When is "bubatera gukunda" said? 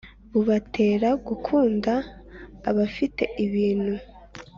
0.31-1.93